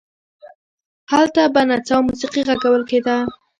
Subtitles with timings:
[1.11, 3.17] هلته به نڅا او موسیقي غږول کېده.